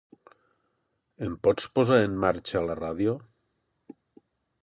[1.25, 3.15] Em pots posar en marxa la ràdio?